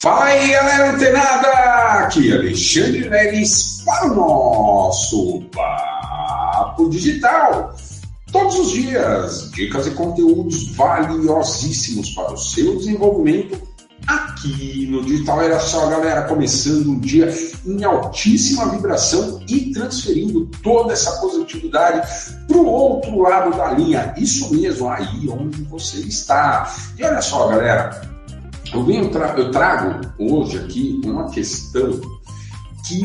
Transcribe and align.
Fala 0.00 0.26
aí, 0.26 0.52
galera 0.52 0.92
antenada! 0.92 1.48
Aqui 2.04 2.32
Alexandre 2.32 3.10
Neres 3.10 3.82
para 3.84 4.06
o 4.06 4.14
nosso 4.14 5.42
Papo 5.52 6.88
Digital. 6.88 7.74
Todos 8.30 8.60
os 8.60 8.70
dias, 8.70 9.50
dicas 9.50 9.88
e 9.88 9.90
conteúdos 9.90 10.76
valiosíssimos 10.76 12.10
para 12.10 12.32
o 12.32 12.36
seu 12.36 12.76
desenvolvimento 12.76 13.60
aqui 14.06 14.86
no 14.88 15.04
Digital. 15.04 15.42
Era 15.42 15.58
só, 15.58 15.88
galera, 15.88 16.22
começando 16.28 16.90
um 16.90 17.00
dia 17.00 17.34
em 17.66 17.82
altíssima 17.82 18.68
vibração 18.68 19.42
e 19.48 19.72
transferindo 19.72 20.48
toda 20.62 20.92
essa 20.92 21.10
positividade 21.20 22.08
para 22.46 22.56
o 22.56 22.66
outro 22.66 23.18
lado 23.18 23.50
da 23.56 23.72
linha. 23.72 24.14
Isso 24.16 24.54
mesmo, 24.54 24.88
aí 24.88 25.28
onde 25.28 25.60
você 25.64 25.98
está. 25.98 26.72
E 26.96 27.02
olha 27.02 27.20
só, 27.20 27.48
galera, 27.48 28.17
eu, 28.72 28.84
venho 28.84 29.10
tra 29.10 29.34
eu 29.36 29.50
trago 29.50 30.00
hoje 30.18 30.56
aqui 30.58 31.00
uma 31.04 31.28
questão 31.30 32.00
que 32.86 33.02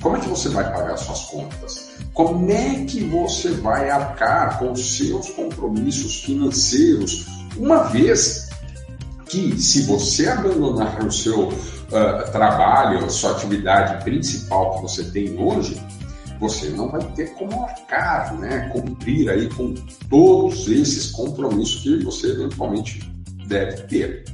Como 0.00 0.16
é 0.16 0.20
que 0.20 0.28
você 0.28 0.48
vai 0.50 0.72
pagar 0.72 0.96
suas 0.96 1.22
contas? 1.22 1.88
Como 2.14 2.50
é 2.52 2.84
que 2.84 3.02
você 3.04 3.50
vai 3.50 3.90
arcar 3.90 4.58
com 4.60 4.70
os 4.70 4.96
seus 4.96 5.30
compromissos 5.30 6.22
financeiros, 6.22 7.26
uma 7.56 7.84
vez 7.84 8.48
que 9.28 9.60
se 9.60 9.82
você 9.82 10.28
abandonar 10.28 11.04
o 11.04 11.10
seu 11.10 11.52
uh, 11.88 12.30
trabalho, 12.30 13.10
sua 13.10 13.32
atividade 13.32 14.02
principal 14.04 14.76
que 14.76 14.82
você 14.82 15.04
tem 15.04 15.38
hoje, 15.38 15.80
você 16.38 16.68
não 16.70 16.90
vai 16.90 17.02
ter 17.12 17.34
como 17.34 17.64
arcar, 17.64 18.34
né, 18.38 18.68
cumprir 18.72 19.30
aí 19.30 19.48
com 19.48 19.74
todos 20.10 20.68
esses 20.68 21.10
compromissos 21.10 21.82
que 21.82 22.04
você 22.04 22.32
eventualmente 22.32 23.00
deve 23.46 23.82
ter. 23.84 24.24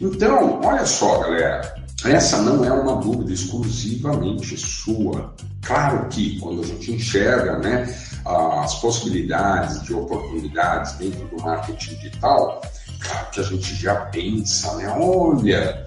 Então, 0.00 0.60
olha 0.62 0.84
só, 0.84 1.20
galera, 1.20 1.74
essa 2.04 2.40
não 2.42 2.64
é 2.64 2.72
uma 2.72 2.96
dúvida 2.96 3.32
exclusivamente 3.32 4.56
sua. 4.56 5.34
Claro 5.62 6.08
que 6.08 6.38
quando 6.38 6.62
a 6.62 6.66
gente 6.66 6.92
enxerga, 6.92 7.58
né, 7.58 7.92
as 8.24 8.74
possibilidades 8.80 9.82
de 9.82 9.94
oportunidades 9.94 10.92
dentro 10.92 11.26
do 11.28 11.42
marketing 11.42 11.96
digital, 11.96 12.62
claro 13.00 13.30
que 13.30 13.40
a 13.40 13.42
gente 13.42 13.74
já 13.74 13.94
pensa, 14.06 14.74
né, 14.76 14.88
olha, 14.98 15.84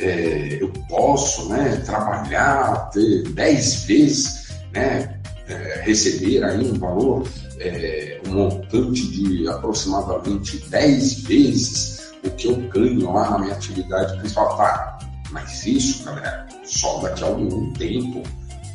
é, 0.00 0.58
eu 0.60 0.68
posso 0.88 1.48
né, 1.48 1.82
trabalhar, 1.84 2.90
ter 2.90 3.22
10 3.30 3.84
vezes, 3.84 4.48
né, 4.72 5.20
é, 5.48 5.82
receber 5.84 6.42
aí 6.44 6.64
um 6.64 6.78
valor, 6.78 7.28
é, 7.58 8.20
um 8.26 8.32
montante 8.32 9.06
de 9.08 9.48
aproximadamente 9.48 10.58
10 10.68 11.22
vezes 11.24 12.00
o 12.24 12.30
que 12.30 12.48
eu 12.48 12.56
ganho 12.68 13.12
lá 13.12 13.30
na 13.30 13.38
minha 13.38 13.54
atividade 13.54 14.18
principal. 14.18 14.56
Tá, 14.56 14.98
mas 15.30 15.66
isso, 15.66 16.04
galera, 16.04 16.46
só 16.64 17.00
daqui 17.00 17.24
a 17.24 17.26
algum 17.26 17.72
tempo. 17.74 18.22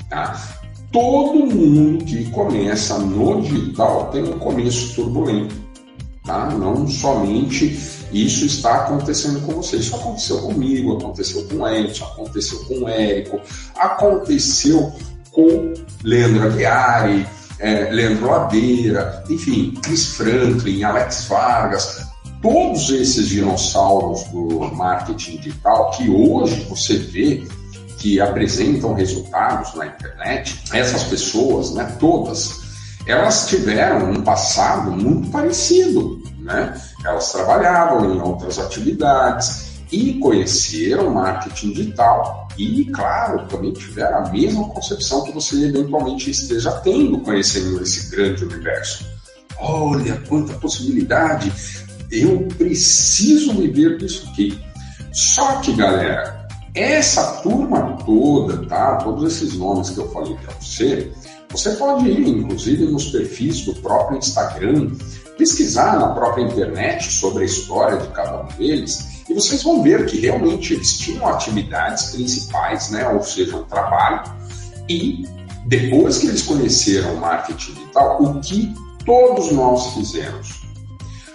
Tá? 0.09 0.57
Todo 0.91 1.45
mundo 1.45 2.05
que 2.05 2.29
começa 2.31 2.97
no 2.99 3.41
digital 3.41 4.09
tem 4.11 4.23
um 4.23 4.39
começo 4.39 4.95
turbulento. 4.95 5.64
Tá? 6.25 6.49
Não 6.49 6.87
somente 6.87 7.77
isso 8.11 8.45
está 8.45 8.85
acontecendo 8.85 9.45
com 9.45 9.53
você. 9.53 9.77
Isso 9.77 9.95
aconteceu 9.95 10.39
comigo, 10.39 10.97
aconteceu 10.97 11.43
com 11.45 11.57
o 11.57 11.67
Edson, 11.67 12.05
aconteceu 12.05 12.59
com 12.65 12.79
o 12.79 12.89
Érico, 12.89 13.39
aconteceu 13.77 14.93
com 15.31 15.73
Leandro 16.03 16.47
Aguiari, 16.47 17.27
é, 17.59 17.89
Leandro 17.91 18.27
Ladeira, 18.27 19.23
enfim, 19.29 19.73
Chris 19.81 20.15
Franklin, 20.15 20.83
Alex 20.83 21.25
Vargas, 21.27 22.07
todos 22.41 22.89
esses 22.89 23.27
dinossauros 23.27 24.23
do 24.25 24.59
marketing 24.75 25.37
digital 25.37 25.91
que 25.91 26.09
hoje 26.09 26.65
você 26.69 26.97
vê 26.97 27.43
que 27.97 28.19
apresentam 28.19 28.93
resultados 28.93 29.73
na 29.75 29.87
internet, 29.87 30.61
essas 30.73 31.03
pessoas, 31.03 31.73
né, 31.73 31.95
todas, 31.99 32.64
elas 33.05 33.47
tiveram 33.47 34.11
um 34.11 34.21
passado 34.21 34.91
muito 34.91 35.29
parecido, 35.29 36.21
né? 36.39 36.79
Elas 37.03 37.31
trabalhavam 37.31 38.13
em 38.13 38.19
outras 38.19 38.57
atividades 38.59 39.65
e 39.91 40.15
conheceram 40.15 41.11
marketing 41.11 41.71
digital 41.71 42.47
e, 42.57 42.85
claro, 42.85 43.45
também 43.47 43.73
tiveram 43.73 44.25
a 44.25 44.29
mesma 44.29 44.67
concepção 44.69 45.23
que 45.23 45.31
você 45.31 45.65
eventualmente 45.65 46.31
esteja 46.31 46.71
tendo 46.71 47.19
conhecendo 47.19 47.81
esse 47.81 48.09
grande 48.09 48.43
universo. 48.45 49.05
Olha 49.59 50.21
quanta 50.27 50.53
possibilidade! 50.53 51.51
Eu 52.11 52.47
preciso 52.57 53.53
me 53.53 53.67
ver 53.67 53.97
disso 53.97 54.27
aqui. 54.29 54.59
Só 55.11 55.57
que, 55.57 55.73
galera, 55.73 56.47
essa 56.73 57.41
turma 57.41 57.97
toda, 58.05 58.65
tá? 58.67 58.97
Todos 58.97 59.33
esses 59.33 59.55
nomes 59.55 59.89
que 59.89 59.99
eu 59.99 60.11
falei 60.11 60.35
para 60.35 60.53
você, 60.55 61.11
você 61.55 61.71
pode 61.71 62.09
ir, 62.09 62.27
inclusive, 62.27 62.85
nos 62.85 63.05
perfis 63.05 63.65
do 63.65 63.73
próprio 63.75 64.17
Instagram, 64.17 64.91
pesquisar 65.37 65.97
na 65.97 66.09
própria 66.09 66.43
internet 66.43 67.11
sobre 67.11 67.43
a 67.43 67.45
história 67.45 67.97
de 67.97 68.07
cada 68.09 68.43
um 68.43 68.47
deles 68.57 69.15
e 69.27 69.33
vocês 69.33 69.63
vão 69.63 69.81
ver 69.81 70.05
que 70.05 70.19
realmente 70.19 70.73
eles 70.73 70.97
tinham 70.97 71.27
atividades 71.27 72.11
principais, 72.11 72.91
né, 72.91 73.07
ou 73.09 73.23
seja, 73.23 73.57
um 73.57 73.63
trabalho, 73.63 74.31
e 74.87 75.23
depois 75.65 76.19
que 76.19 76.27
eles 76.27 76.43
conheceram 76.43 77.15
o 77.15 77.19
marketing 77.19 77.73
digital, 77.73 78.21
o 78.21 78.39
que 78.39 78.73
todos 79.03 79.51
nós 79.51 79.93
fizemos? 79.93 80.61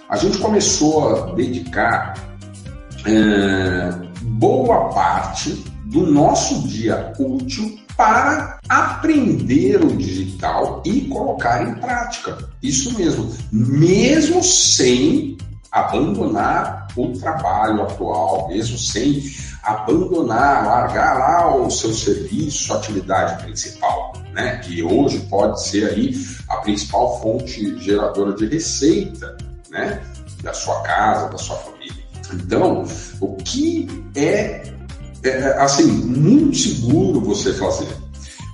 A 0.07 0.15
gente 0.15 0.37
começou 0.37 1.09
a 1.09 1.31
dedicar 1.33 2.13
é, 3.05 3.91
boa 4.21 4.89
parte 4.89 5.51
do 5.85 6.05
nosso 6.05 6.65
dia 6.67 7.11
útil 7.19 7.77
para 8.01 8.59
aprender 8.67 9.79
o 9.79 9.95
digital 9.95 10.81
e 10.83 11.01
colocar 11.01 11.61
em 11.61 11.75
prática. 11.75 12.49
Isso 12.63 12.97
mesmo, 12.97 13.31
mesmo 13.51 14.43
sem 14.43 15.37
abandonar 15.71 16.87
o 16.97 17.09
trabalho 17.09 17.83
atual, 17.83 18.47
mesmo 18.47 18.75
sem 18.75 19.21
abandonar, 19.61 20.65
largar 20.65 21.19
lá 21.19 21.55
o 21.55 21.69
seu 21.69 21.93
serviço, 21.93 22.63
sua 22.63 22.77
atividade 22.77 23.43
principal, 23.43 24.13
né? 24.33 24.57
Que 24.57 24.81
hoje 24.81 25.19
pode 25.29 25.63
ser 25.63 25.91
aí 25.91 26.19
a 26.49 26.57
principal 26.57 27.21
fonte 27.21 27.77
geradora 27.83 28.33
de 28.33 28.47
receita, 28.47 29.37
né? 29.69 30.01
Da 30.41 30.55
sua 30.55 30.81
casa, 30.81 31.29
da 31.29 31.37
sua 31.37 31.57
família. 31.57 32.03
Então, 32.33 32.83
o 33.19 33.35
que 33.35 33.87
é 34.15 34.80
é, 35.23 35.29
é, 35.29 35.61
assim, 35.61 35.85
muito 35.85 36.57
seguro 36.57 37.21
você 37.21 37.53
fazer. 37.53 37.89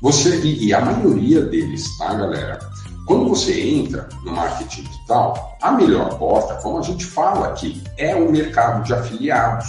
Você, 0.01 0.38
e, 0.42 0.68
e 0.68 0.74
a 0.74 0.81
maioria 0.81 1.42
deles, 1.42 1.83
tá, 1.97 2.13
galera? 2.13 2.59
Quando 3.06 3.30
você 3.30 3.59
entra 3.59 4.07
no 4.25 4.33
marketing 4.33 4.83
digital, 4.83 5.57
a 5.62 5.71
melhor 5.71 6.18
porta, 6.18 6.56
como 6.56 6.80
a 6.80 6.81
gente 6.81 7.06
fala 7.06 7.47
aqui, 7.47 7.81
é 7.97 8.13
o 8.15 8.30
mercado 8.30 8.83
de 8.83 8.94
afiliados, 8.94 9.68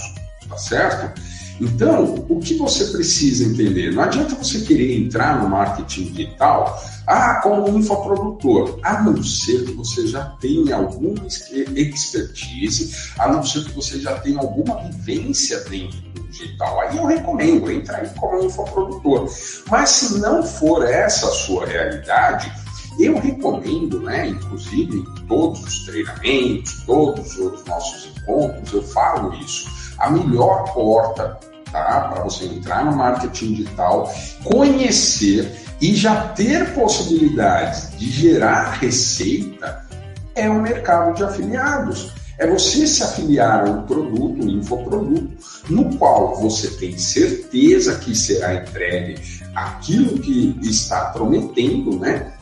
tá 0.48 0.56
certo? 0.56 1.20
Então, 1.60 2.24
o 2.28 2.38
que 2.38 2.56
você 2.56 2.84
precisa 2.86 3.44
entender? 3.44 3.92
Não 3.92 4.02
adianta 4.02 4.34
você 4.34 4.60
querer 4.60 4.96
entrar 4.96 5.42
no 5.42 5.48
marketing 5.48 6.12
digital 6.12 6.80
ah, 7.06 7.40
como 7.42 7.78
infoprodutor, 7.78 8.78
a 8.82 9.02
não 9.02 9.22
ser 9.22 9.64
que 9.64 9.72
você 9.72 10.06
já 10.06 10.24
tenha 10.40 10.76
alguma 10.76 11.26
expertise, 11.26 13.12
a 13.18 13.32
não 13.32 13.42
ser 13.42 13.64
que 13.64 13.72
você 13.72 13.98
já 13.98 14.18
tenha 14.20 14.38
alguma 14.38 14.76
vivência 14.82 15.60
dentro 15.60 16.07
digital. 16.28 16.80
Aí 16.80 16.96
eu 16.96 17.06
recomendo 17.06 17.70
entrar 17.70 17.98
aí 17.98 18.10
como 18.18 18.44
infoprodutor. 18.44 19.28
Mas 19.70 19.90
se 19.90 20.18
não 20.18 20.42
for 20.42 20.84
essa 20.84 21.26
a 21.26 21.32
sua 21.32 21.66
realidade, 21.66 22.52
eu 22.98 23.18
recomendo, 23.18 24.00
né, 24.00 24.28
inclusive 24.28 24.98
em 24.98 25.26
todos 25.26 25.62
os 25.62 25.86
treinamentos, 25.86 26.82
todos 26.84 27.38
os 27.38 27.64
nossos 27.64 28.10
encontros, 28.16 28.72
eu 28.72 28.82
falo 28.82 29.34
isso. 29.34 29.68
A 29.98 30.10
melhor 30.10 30.72
porta 30.72 31.38
tá? 31.70 32.08
Para 32.12 32.22
você 32.22 32.46
entrar 32.46 32.84
no 32.84 32.96
marketing 32.96 33.54
digital, 33.54 34.12
conhecer 34.44 35.66
e 35.80 35.94
já 35.94 36.28
ter 36.28 36.74
possibilidades 36.74 37.96
de 37.96 38.10
gerar 38.10 38.72
receita 38.72 39.86
é 40.34 40.48
o 40.48 40.60
mercado 40.60 41.14
de 41.14 41.24
afiliados. 41.24 42.12
É 42.38 42.46
você 42.46 42.86
se 42.86 43.02
afiliar 43.02 43.66
a 43.66 43.70
um 43.70 43.82
produto, 43.82 44.44
um 44.44 44.48
infoproduto, 44.48 45.28
no 45.68 45.96
qual 45.96 46.36
você 46.40 46.68
tem 46.70 46.96
certeza 46.96 47.98
que 47.98 48.14
será 48.14 48.54
entregue 48.54 49.20
aquilo 49.54 50.20
que 50.20 50.56
está 50.62 51.06
prometendo, 51.06 51.98
né? 51.98 52.32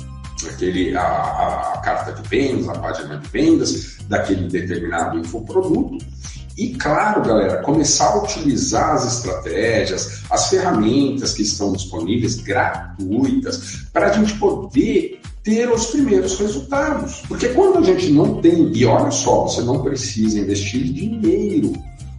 Aquele, 0.52 0.94
a, 0.94 1.72
a 1.74 1.78
carta 1.78 2.12
de 2.12 2.28
vendas, 2.28 2.68
a 2.68 2.78
página 2.78 3.16
de 3.18 3.26
vendas 3.28 3.96
daquele 4.06 4.48
determinado 4.48 5.18
infoproduto. 5.18 5.96
E 6.58 6.74
claro, 6.74 7.22
galera, 7.22 7.62
começar 7.62 8.08
a 8.08 8.22
utilizar 8.22 8.94
as 8.94 9.16
estratégias, 9.16 10.22
as 10.30 10.48
ferramentas 10.48 11.32
que 11.32 11.42
estão 11.42 11.72
disponíveis 11.72 12.36
gratuitas 12.36 13.86
para 13.92 14.08
a 14.08 14.12
gente 14.12 14.34
poder 14.38 15.15
ter 15.46 15.70
os 15.70 15.86
primeiros 15.86 16.36
resultados. 16.40 17.22
Porque 17.28 17.50
quando 17.50 17.78
a 17.78 17.82
gente 17.82 18.10
não 18.10 18.40
tem, 18.40 18.72
e 18.74 18.84
olha 18.84 19.12
só, 19.12 19.44
você 19.44 19.62
não 19.62 19.80
precisa 19.80 20.40
investir 20.40 20.82
dinheiro. 20.82 21.72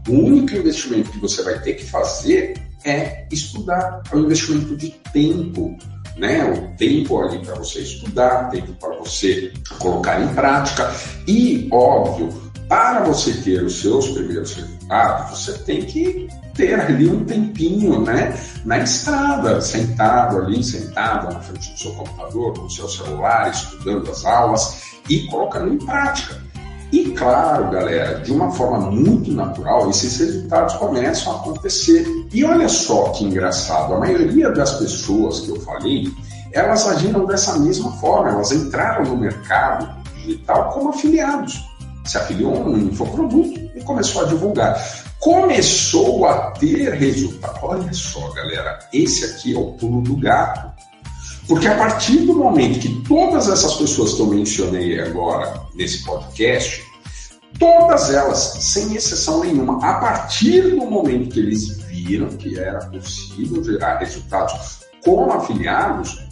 O 0.08 0.14
único 0.14 0.56
investimento 0.56 1.12
que 1.12 1.20
você 1.20 1.44
vai 1.44 1.62
ter 1.62 1.74
que 1.74 1.84
fazer 1.84 2.54
é 2.86 3.28
estudar, 3.30 4.02
é 4.10 4.16
um 4.16 4.22
investimento 4.22 4.78
de 4.78 4.92
tempo. 5.12 5.78
Né, 6.16 6.44
o 6.52 6.76
tempo 6.78 7.22
ali 7.22 7.38
para 7.46 7.54
você 7.54 7.82
estudar, 7.82 8.50
tempo 8.50 8.74
para 8.80 8.98
você 8.98 9.54
colocar 9.78 10.20
em 10.20 10.28
prática 10.34 10.92
e, 11.28 11.70
óbvio, 11.72 12.30
para 12.68 13.04
você 13.04 13.34
ter 13.34 13.64
os 13.64 13.80
seus 13.80 14.08
primeiros 14.08 14.52
resultados, 14.56 15.40
você 15.40 15.60
tem 15.60 15.84
que 15.84 16.28
ter 16.58 16.80
ali 16.80 17.08
um 17.08 17.24
tempinho, 17.24 18.02
né, 18.02 18.36
na 18.66 18.80
estrada, 18.80 19.62
sentado 19.62 20.40
ali, 20.40 20.62
sentado 20.64 21.34
na 21.34 21.40
frente 21.40 21.72
do 21.72 21.80
seu 21.80 21.92
computador, 21.92 22.58
no 22.58 22.70
seu 22.70 22.90
celular, 22.90 23.52
estudando 23.52 24.10
as 24.12 24.26
aulas 24.26 24.82
e 25.08 25.28
colocando 25.28 25.74
em 25.74 25.78
prática. 25.78 26.36
E 26.92 27.12
claro, 27.12 27.70
galera, 27.70 28.20
de 28.22 28.32
uma 28.32 28.52
forma 28.52 28.90
muito 28.90 29.32
natural, 29.32 29.90
esses 29.90 30.18
resultados 30.20 30.74
começam 30.76 31.34
a 31.34 31.36
acontecer. 31.36 32.06
E 32.34 32.44
olha 32.44 32.68
só 32.70 33.10
que 33.10 33.26
engraçado, 33.26 33.94
a 33.94 34.00
maioria 34.00 34.50
das 34.52 34.74
pessoas 34.74 35.42
que 35.42 35.50
eu 35.50 35.60
falei, 35.62 36.12
elas 36.54 36.88
agiram 36.88 37.26
dessa 37.26 37.60
mesma 37.60 37.92
forma, 37.98 38.32
elas 38.32 38.52
entraram 38.52 39.04
no 39.04 39.18
mercado 39.18 39.90
digital 40.16 40.72
como 40.72 40.90
afiliados 40.90 41.62
se 42.08 42.18
afiliou 42.18 42.56
a 42.56 42.60
um 42.60 42.78
infoproduto 42.78 43.60
e 43.76 43.84
começou 43.84 44.24
a 44.24 44.26
divulgar. 44.26 44.82
Começou 45.20 46.26
a 46.26 46.52
ter 46.52 46.94
resultado. 46.94 47.60
Olha 47.62 47.94
só, 47.94 48.30
galera, 48.32 48.80
esse 48.94 49.26
aqui 49.26 49.56
é 49.56 49.58
o 49.58 49.74
pulo 49.74 50.02
do 50.02 50.16
gato. 50.18 50.72
Porque 51.48 51.68
a 51.68 51.78
partir 51.78 52.18
do 52.20 52.36
momento 52.36 52.80
que 52.80 53.02
todas 53.08 53.50
essas 53.50 53.76
pessoas 53.76 54.14
que 54.14 54.22
eu 54.22 54.28
mencionei 54.28 55.00
agora 55.00 55.62
nesse 55.74 56.04
podcast, 56.04 56.84
todas 57.58 58.14
elas, 58.14 58.58
sem 58.60 58.96
exceção 58.96 59.42
nenhuma, 59.42 59.78
a 59.86 59.96
partir 59.96 60.76
do 60.76 60.86
momento 60.86 61.30
que 61.30 61.40
eles 61.40 61.78
viram 61.84 62.30
que 62.30 62.60
era 62.60 62.86
possível 62.88 63.64
gerar 63.64 64.00
resultados 64.00 64.80
como 65.04 65.32
afiliados, 65.32 66.28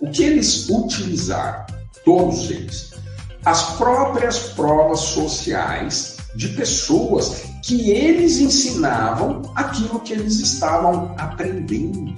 o 0.00 0.10
que 0.10 0.22
eles 0.22 0.68
utilizaram? 0.68 1.64
Todos 2.04 2.50
eles 2.50 2.90
as 3.44 3.76
próprias 3.76 4.38
provas 4.50 5.00
sociais 5.00 6.18
de 6.34 6.48
pessoas 6.48 7.44
que 7.62 7.90
eles 7.90 8.38
ensinavam 8.38 9.42
aquilo 9.54 10.00
que 10.00 10.12
eles 10.12 10.40
estavam 10.40 11.14
aprendendo. 11.18 12.14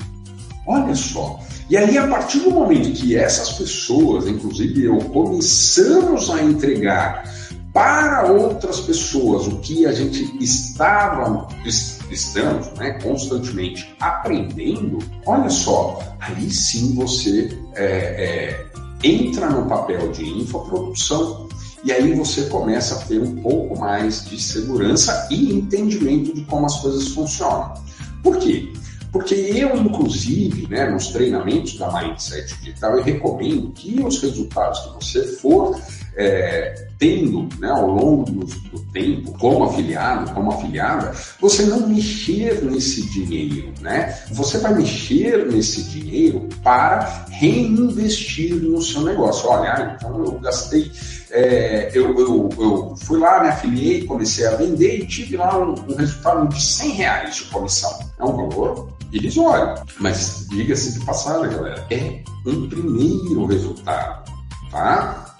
Olha 0.66 0.94
só. 0.94 1.40
E 1.68 1.76
aí, 1.76 1.96
a 1.96 2.06
partir 2.06 2.40
do 2.40 2.50
momento 2.50 2.92
que 2.92 3.16
essas 3.16 3.52
pessoas, 3.52 4.26
inclusive 4.26 4.84
eu, 4.84 4.98
começamos 4.98 6.30
a 6.30 6.42
entregar 6.42 7.24
para 7.72 8.30
outras 8.30 8.80
pessoas 8.80 9.46
o 9.46 9.58
que 9.60 9.86
a 9.86 9.92
gente 9.92 10.36
estava, 10.42 11.48
estamos 11.64 12.70
né, 12.72 12.98
constantemente 13.02 13.94
aprendendo, 13.98 14.98
olha 15.24 15.48
só, 15.48 15.98
aí 16.20 16.50
sim 16.50 16.94
você 16.94 17.58
é, 17.74 17.86
é, 17.86 18.66
entra 19.02 19.48
no 19.48 19.66
papel 19.66 20.12
de 20.12 20.28
infoprodução 20.28 21.48
e 21.84 21.92
aí 21.92 22.12
você 22.14 22.42
começa 22.44 22.94
a 22.94 22.98
ter 22.98 23.20
um 23.20 23.36
pouco 23.42 23.78
mais 23.78 24.24
de 24.24 24.40
segurança 24.40 25.26
e 25.30 25.52
entendimento 25.52 26.32
de 26.34 26.42
como 26.42 26.66
as 26.66 26.80
coisas 26.80 27.08
funcionam. 27.08 27.74
Por 28.22 28.38
quê? 28.38 28.72
Porque 29.10 29.34
eu, 29.34 29.76
inclusive, 29.76 30.66
né, 30.68 30.88
nos 30.88 31.08
treinamentos 31.08 31.76
da 31.76 31.92
Mindset 31.92 32.54
Digital, 32.60 32.96
eu 32.96 33.02
recomendo 33.02 33.70
que 33.72 34.00
os 34.00 34.22
resultados 34.22 34.78
que 34.80 34.94
você 34.94 35.26
for 35.36 35.78
é, 36.16 36.86
tendo 36.98 37.48
né, 37.58 37.68
ao 37.68 37.86
longo 37.86 38.44
do, 38.44 38.82
tempo, 38.92 39.32
como 39.38 39.64
afiliado, 39.64 40.32
como 40.32 40.52
afiliada, 40.52 41.12
você 41.40 41.64
não 41.64 41.88
mexer 41.88 42.62
nesse 42.62 43.08
dinheiro, 43.10 43.72
né? 43.80 44.18
Você 44.30 44.58
vai 44.58 44.74
mexer 44.74 45.46
nesse 45.46 45.84
dinheiro 45.84 46.48
para 46.62 47.26
reinvestir 47.30 48.54
no 48.54 48.80
seu 48.82 49.02
negócio. 49.02 49.48
Olha, 49.48 49.72
ah, 49.72 49.96
então 49.96 50.24
eu 50.24 50.38
gastei, 50.40 50.92
é, 51.30 51.90
eu, 51.94 52.18
eu, 52.18 52.50
eu, 52.58 52.94
fui 52.98 53.18
lá, 53.18 53.42
me 53.42 53.48
afiliei, 53.48 54.04
comecei 54.04 54.46
a 54.46 54.56
vender 54.56 55.00
e 55.00 55.06
tive 55.06 55.38
lá 55.38 55.58
um, 55.58 55.74
um 55.90 55.96
resultado 55.96 56.46
de 56.48 56.62
100 56.62 56.90
reais 56.90 57.36
de 57.36 57.44
comissão. 57.44 57.98
É 58.18 58.24
um 58.24 58.36
valor 58.36 58.92
irrisório, 59.10 59.82
mas 59.98 60.46
diga-se 60.50 60.98
de 60.98 61.04
passagem, 61.04 61.50
galera, 61.50 61.86
é 61.90 62.22
um 62.46 62.68
primeiro 62.68 63.46
resultado, 63.46 64.30
tá? 64.70 65.31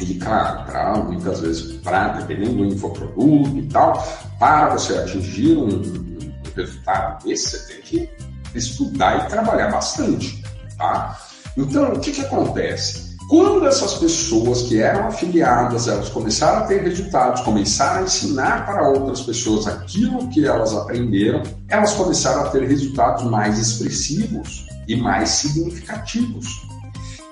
E, 0.00 0.14
claro, 0.14 0.64
para 0.66 0.96
muitas 0.96 1.40
vezes, 1.40 1.72
para, 1.80 2.08
dependendo 2.08 2.56
do 2.56 2.64
infoproduto 2.66 3.56
e 3.56 3.66
tal, 3.68 4.06
para 4.38 4.70
você 4.70 4.98
atingir 4.98 5.56
um, 5.56 5.68
um, 5.68 6.32
resultado 6.54 7.24
desse, 7.24 7.50
você 7.50 7.72
tem 7.72 7.82
que 7.82 8.10
estudar 8.54 9.26
e 9.26 9.28
trabalhar 9.28 9.70
bastante, 9.70 10.42
tá? 10.76 11.18
Então, 11.56 11.94
o 11.94 12.00
que, 12.00 12.12
que 12.12 12.20
acontece? 12.20 13.16
Quando 13.28 13.66
essas 13.66 13.94
pessoas 13.94 14.62
que 14.62 14.80
eram 14.80 15.08
afiliadas, 15.08 15.88
elas 15.88 16.08
começaram 16.10 16.58
a 16.58 16.66
ter 16.66 16.82
resultados, 16.82 17.40
começaram 17.40 18.00
a 18.00 18.02
ensinar 18.04 18.64
para 18.64 18.88
outras 18.88 19.22
pessoas 19.22 19.66
aquilo 19.66 20.28
que 20.28 20.46
elas 20.46 20.72
aprenderam, 20.72 21.42
elas 21.68 21.92
começaram 21.94 22.42
a 22.42 22.50
ter 22.50 22.62
resultados 22.68 23.24
mais 23.24 23.58
expressivos 23.58 24.66
e 24.86 24.94
mais 24.94 25.30
significativos. 25.30 26.46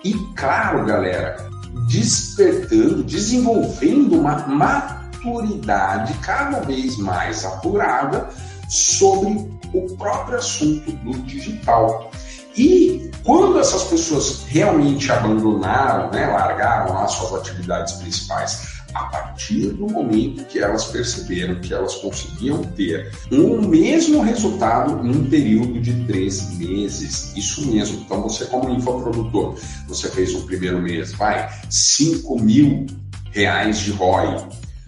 E 0.05 0.15
claro, 0.35 0.85
galera, 0.85 1.37
despertando, 1.89 3.03
desenvolvendo 3.05 4.19
uma 4.19 4.47
maturidade 4.47 6.15
cada 6.15 6.61
vez 6.61 6.97
mais 6.99 7.45
apurada 7.45 8.29
sobre 8.69 9.51
o 9.73 9.97
próprio 9.97 10.39
assunto 10.39 10.93
do 10.93 11.13
digital. 11.23 12.11
E 12.57 13.11
quando 13.25 13.59
essas 13.59 13.85
pessoas 13.85 14.45
realmente 14.47 15.11
abandonaram, 15.11 16.11
né, 16.11 16.27
largaram 16.27 16.97
as 16.99 17.13
suas 17.13 17.41
atividades 17.41 17.95
principais 17.95 18.84
a 18.95 19.05
partir 19.05 19.71
do 19.71 19.89
momento 19.89 20.45
que 20.45 20.59
elas 20.59 20.87
perceberam 20.87 21.61
que 21.61 21.75
elas 21.75 21.97
conseguiam 21.97 22.63
ter 22.63 23.11
um 23.31 23.67
mesmo 23.67 24.23
resultado 24.23 25.05
em 25.05 25.11
um 25.11 25.29
período 25.29 25.81
de 25.81 25.93
três 26.05 26.57
meses. 26.57 27.37
Isso 27.37 27.67
mesmo. 27.71 28.01
Então, 28.01 28.23
você, 28.23 28.45
como 28.47 28.71
infoprodutor, 28.71 29.57
você 29.89 30.09
fez 30.09 30.35
o 30.35 30.43
primeiro 30.43 30.81
mês, 30.81 31.13
vai, 31.13 31.49
5 31.69 32.41
mil 32.41 32.87
reais 33.33 33.81
de 33.81 33.91
ROI. 33.91 34.47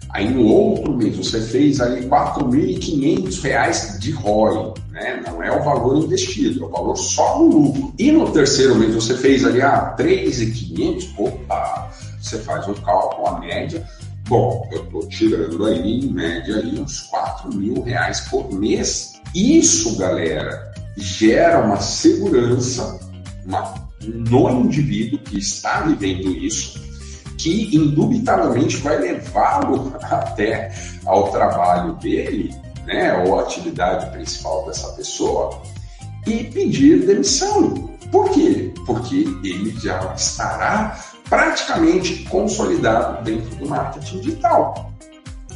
Aí 0.09 0.29
no 0.29 0.47
outro 0.47 0.95
mês 0.95 1.17
você 1.17 1.41
fez 1.41 1.81
ali 1.81 2.07
4.500 2.07 3.41
reais 3.41 3.97
de 3.99 4.11
ROI, 4.11 4.73
né? 4.89 5.21
Não 5.25 5.43
é 5.43 5.51
o 5.51 5.63
valor 5.63 5.97
investido, 5.97 6.63
é 6.63 6.65
o 6.65 6.69
valor 6.69 6.95
só 6.95 7.39
no 7.39 7.47
lucro. 7.47 7.93
E 7.99 8.11
no 8.11 8.31
terceiro 8.31 8.75
mês 8.75 8.95
você 8.95 9.15
fez 9.15 9.45
ali 9.45 9.61
ah, 9.61 9.95
3.500, 9.99 11.09
opa, 11.17 11.86
você 12.27 12.39
faz 12.39 12.67
um 12.67 12.73
cálculo, 12.73 13.27
a 13.27 13.39
média, 13.39 13.85
Bom, 14.27 14.67
eu 14.73 14.83
estou 14.83 15.07
tirando 15.07 15.65
aí, 15.65 16.01
em 16.01 16.11
média, 16.11 16.57
aí, 16.57 16.77
uns 16.77 16.99
4 17.03 17.55
mil 17.55 17.81
reais 17.81 18.19
por 18.29 18.51
mês. 18.51 19.21
Isso, 19.33 19.97
galera, 19.97 20.73
gera 20.97 21.63
uma 21.63 21.79
segurança 21.79 22.99
uma, 23.45 23.73
no 24.05 24.49
indivíduo 24.49 25.19
que 25.19 25.39
está 25.39 25.81
vivendo 25.81 26.27
isso, 26.27 26.77
que 27.37 27.73
indubitavelmente 27.73 28.75
vai 28.77 28.99
levá-lo 28.99 29.95
até 30.03 30.73
ao 31.05 31.31
trabalho 31.31 31.93
dele, 31.93 32.53
né, 32.85 33.13
ou 33.23 33.39
atividade 33.39 34.11
principal 34.11 34.65
dessa 34.65 34.89
pessoa, 34.89 35.61
e 36.25 36.43
pedir 36.43 37.05
demissão. 37.05 37.89
Por 38.11 38.29
quê? 38.31 38.73
Porque 38.85 39.25
ele 39.43 39.73
já 39.79 40.13
estará 40.13 40.99
praticamente 41.29 42.23
consolidado 42.25 43.23
dentro 43.23 43.55
do 43.55 43.67
marketing 43.67 44.19
digital. 44.19 44.93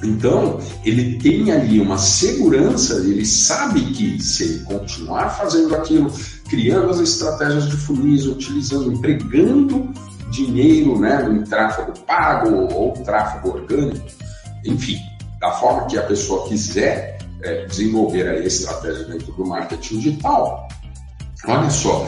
Então, 0.03 0.59
ele 0.83 1.19
tem 1.19 1.51
ali 1.51 1.79
uma 1.79 1.97
segurança, 1.97 2.95
ele 2.95 3.25
sabe 3.25 3.81
que 3.91 4.21
se 4.21 4.43
ele 4.43 4.63
continuar 4.63 5.29
fazendo 5.29 5.75
aquilo, 5.75 6.11
criando 6.49 6.89
as 6.89 6.99
estratégias 6.99 7.69
de 7.69 7.77
funis, 7.77 8.25
utilizando, 8.25 8.91
empregando 8.91 9.93
dinheiro 10.31 10.97
né, 10.97 11.27
em 11.29 11.43
tráfego 11.43 11.93
pago 11.99 12.73
ou 12.73 12.93
tráfego 12.93 13.49
orgânico, 13.49 14.07
enfim, 14.65 14.97
da 15.39 15.51
forma 15.51 15.85
que 15.85 15.97
a 15.97 16.03
pessoa 16.03 16.47
quiser 16.47 17.19
é, 17.43 17.65
desenvolver 17.65 18.27
a 18.27 18.39
estratégia 18.39 19.05
dentro 19.05 19.31
do 19.33 19.45
marketing 19.45 19.99
digital, 19.99 20.67
olha 21.47 21.69
só, 21.69 22.07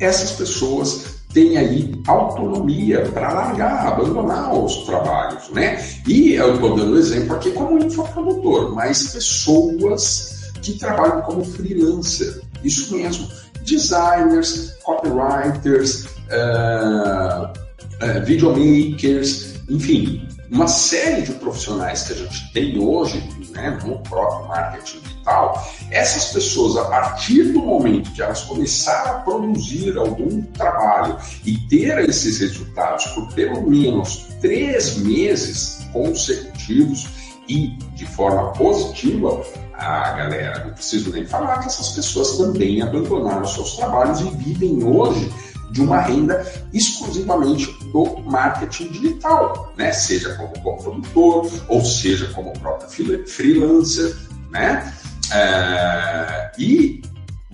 essas 0.00 0.32
pessoas 0.32 1.15
têm 1.36 1.58
aí 1.58 1.92
autonomia 2.06 3.02
para 3.12 3.30
largar, 3.30 3.88
abandonar 3.88 4.54
os 4.54 4.86
trabalhos, 4.86 5.50
né? 5.50 5.84
E 6.08 6.32
eu 6.32 6.54
estou 6.54 6.74
dando 6.74 6.96
exemplo 6.96 7.36
aqui 7.36 7.52
como 7.52 7.78
infoprodutor, 7.78 8.74
mas 8.74 9.12
pessoas 9.12 10.50
que 10.62 10.78
trabalham 10.78 11.20
como 11.20 11.44
freelancer, 11.44 12.40
isso 12.64 12.96
mesmo, 12.96 13.28
designers, 13.66 14.78
copywriters, 14.82 16.06
uh, 16.32 17.52
uh, 17.52 18.24
videomakers, 18.24 19.56
enfim, 19.68 20.25
uma 20.50 20.68
série 20.68 21.22
de 21.22 21.32
profissionais 21.32 22.02
que 22.04 22.12
a 22.12 22.16
gente 22.16 22.52
tem 22.52 22.78
hoje, 22.78 23.22
né, 23.50 23.78
no 23.84 23.98
próprio 24.00 24.48
marketing 24.48 25.00
digital, 25.00 25.66
essas 25.90 26.32
pessoas, 26.32 26.76
a 26.76 26.84
partir 26.84 27.52
do 27.52 27.60
momento 27.60 28.12
que 28.12 28.22
elas 28.22 28.42
começaram 28.42 29.16
a 29.16 29.20
produzir 29.20 29.96
algum 29.96 30.42
trabalho 30.42 31.16
e 31.44 31.58
ter 31.68 32.08
esses 32.08 32.38
resultados 32.38 33.06
por 33.06 33.32
pelo 33.32 33.68
menos 33.68 34.26
três 34.40 34.96
meses 34.98 35.86
consecutivos 35.92 37.08
e 37.48 37.68
de 37.94 38.06
forma 38.06 38.52
positiva, 38.52 39.42
a 39.74 40.12
galera, 40.12 40.64
não 40.64 40.74
preciso 40.74 41.12
nem 41.12 41.24
falar 41.24 41.60
que 41.60 41.66
essas 41.66 41.90
pessoas 41.90 42.36
também 42.36 42.82
abandonaram 42.82 43.46
seus 43.46 43.76
trabalhos 43.76 44.20
e 44.20 44.30
vivem 44.30 44.82
hoje 44.82 45.30
de 45.70 45.80
uma 45.80 46.00
renda 46.00 46.44
exclusivamente 46.72 47.66
do 47.92 48.20
marketing 48.24 48.88
digital, 48.88 49.72
né? 49.76 49.92
Seja 49.92 50.34
como 50.34 50.82
produtor 50.82 51.50
ou 51.68 51.84
seja 51.84 52.26
como 52.32 52.52
próprio 52.58 53.26
freelancer, 53.26 54.16
né? 54.50 54.92
É, 55.32 56.52
e 56.58 57.02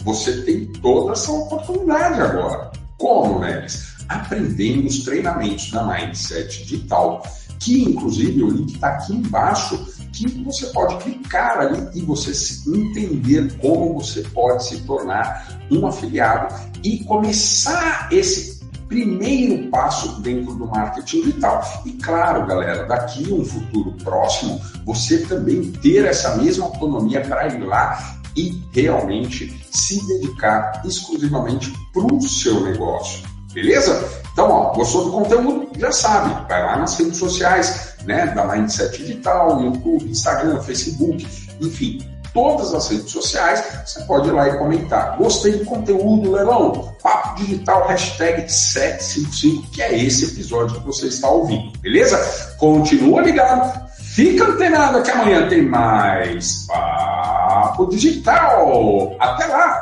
você 0.05 0.43
tem 0.43 0.67
toda 0.67 1.12
essa 1.12 1.33
oportunidade 1.33 2.21
agora. 2.21 2.71
Como, 2.99 3.41
né? 3.41 3.67
Aprendendo 4.09 4.89
os 4.89 5.05
treinamentos 5.05 5.71
da 5.71 5.85
Mindset 5.85 6.65
Digital, 6.65 7.23
que 7.59 7.83
inclusive 7.83 8.43
o 8.43 8.51
link 8.51 8.75
está 8.75 8.89
aqui 8.89 9.15
embaixo, 9.15 9.87
que 10.12 10.27
você 10.43 10.67
pode 10.67 11.03
clicar 11.03 11.59
ali 11.59 11.89
e 11.95 12.03
você 12.03 12.33
entender 12.69 13.57
como 13.59 13.95
você 13.95 14.23
pode 14.23 14.65
se 14.65 14.81
tornar 14.83 15.59
um 15.71 15.87
afiliado 15.87 16.55
e 16.85 17.03
começar 17.05 18.09
esse 18.12 18.51
primeiro 18.93 19.71
passo 19.71 20.21
dentro 20.21 20.55
do 20.55 20.67
marketing 20.67 21.23
digital. 21.23 21.83
E 21.87 21.93
claro, 21.93 22.47
galera, 22.47 22.85
daqui 22.85 23.33
um 23.33 23.43
futuro 23.43 23.93
próximo, 24.05 24.61
você 24.85 25.19
também 25.23 25.73
ter 25.73 26.05
essa 26.05 26.37
mesma 26.37 26.67
autonomia 26.67 27.23
para 27.23 27.49
ir 27.49 27.65
lá 27.65 28.21
e 28.37 28.63
realmente 28.73 29.67
se 29.71 30.07
dedicar 30.07 30.83
exclusivamente 30.85 31.73
para 31.93 32.03
o 32.03 32.21
seu 32.21 32.63
negócio. 32.65 33.23
Beleza? 33.55 34.23
Então, 34.33 34.51
ó, 34.51 34.75
gostou 34.75 35.07
do 35.07 35.13
conteúdo? 35.13 35.69
Já 35.79 35.93
sabe, 35.93 36.49
vai 36.49 36.63
lá 36.63 36.79
nas 36.79 36.99
redes 36.99 37.19
sociais, 37.19 37.95
né, 38.05 38.27
da 38.29 38.47
Mindset 38.47 38.99
Digital, 38.99 39.63
YouTube, 39.63 40.11
Instagram, 40.11 40.61
Facebook, 40.61 41.27
enfim, 41.61 41.99
todas 42.33 42.75
as 42.75 42.89
redes 42.89 43.11
sociais, 43.11 43.62
você 43.85 44.03
pode 44.03 44.29
ir 44.29 44.33
lá 44.33 44.49
e 44.49 44.59
comentar. 44.59 45.17
Gostei 45.17 45.53
do 45.53 45.65
conteúdo, 45.65 46.33
Leilão? 46.33 46.95
Papo 47.03 47.37
Digital, 47.37 47.87
hashtag 47.87 48.51
755, 48.51 49.71
que 49.71 49.83
é 49.83 49.99
esse 49.99 50.27
episódio 50.27 50.81
que 50.81 50.87
você 50.87 51.07
está 51.07 51.29
ouvindo, 51.29 51.77
beleza? 51.79 52.55
Continua 52.59 53.23
ligado, 53.23 53.91
fica 53.99 54.45
antenado 54.45 55.03
que 55.03 55.11
amanhã 55.11 55.49
tem 55.49 55.62
mais 55.62 56.67
Papo 56.67 57.87
Digital. 57.89 59.17
Até 59.19 59.47
lá! 59.47 59.82